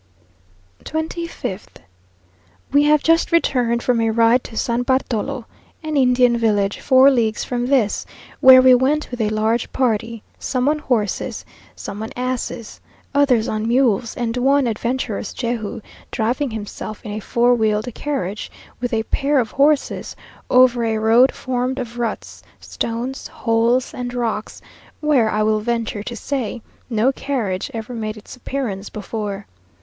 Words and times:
25th. 0.83 1.77
We 2.71 2.85
have 2.85 3.03
just 3.03 3.31
returned 3.31 3.83
from 3.83 4.01
a 4.01 4.09
ride 4.09 4.43
to 4.45 4.57
San 4.57 4.81
Bartolo, 4.81 5.45
an 5.83 5.95
Indian 5.95 6.35
village, 6.39 6.79
four 6.79 7.11
leagues 7.11 7.43
from 7.43 7.67
this, 7.67 8.07
where 8.39 8.63
we 8.63 8.73
went 8.73 9.11
with 9.11 9.21
a 9.21 9.29
large 9.29 9.71
party, 9.71 10.23
some 10.39 10.67
on 10.67 10.79
horses, 10.79 11.45
some 11.75 12.01
on 12.01 12.09
asses, 12.15 12.81
others 13.13 13.47
on 13.47 13.67
mules, 13.67 14.17
and 14.17 14.35
one 14.37 14.65
adventurous 14.65 15.33
Jehu 15.35 15.81
driving 16.09 16.49
himself 16.49 17.05
in 17.05 17.11
a 17.11 17.19
four 17.19 17.53
wheeled 17.53 17.87
carriage, 17.93 18.49
with 18.79 18.93
a 18.93 19.03
pair 19.03 19.39
of 19.39 19.51
horses, 19.51 20.15
over 20.49 20.83
a 20.83 20.97
road 20.97 21.31
formed 21.31 21.77
of 21.77 21.99
ruts, 21.99 22.41
stones, 22.59 23.27
holes, 23.27 23.93
and 23.93 24.15
rocks, 24.15 24.63
where, 24.99 25.29
I 25.29 25.43
will 25.43 25.59
venture 25.59 26.01
to 26.01 26.15
say, 26.15 26.63
no 26.89 27.11
carriage 27.11 27.69
ever 27.75 27.93
made 27.93 28.17
its 28.17 28.35
appearance 28.35 28.89
before. 28.89 29.45